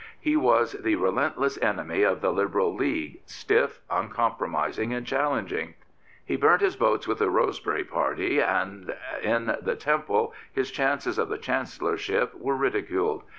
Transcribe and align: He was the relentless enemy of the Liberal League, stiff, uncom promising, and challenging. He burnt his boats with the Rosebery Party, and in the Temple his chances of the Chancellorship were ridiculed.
He 0.19 0.35
was 0.35 0.71
the 0.71 0.95
relentless 0.95 1.59
enemy 1.61 2.01
of 2.01 2.21
the 2.21 2.33
Liberal 2.33 2.73
League, 2.73 3.21
stiff, 3.27 3.81
uncom 3.87 4.35
promising, 4.35 4.91
and 4.95 5.05
challenging. 5.05 5.75
He 6.25 6.35
burnt 6.37 6.61
his 6.63 6.75
boats 6.75 7.07
with 7.07 7.19
the 7.19 7.29
Rosebery 7.29 7.83
Party, 7.83 8.41
and 8.41 8.95
in 9.21 9.55
the 9.61 9.75
Temple 9.75 10.33
his 10.51 10.71
chances 10.71 11.19
of 11.19 11.29
the 11.29 11.37
Chancellorship 11.37 12.33
were 12.33 12.55
ridiculed. 12.57 13.21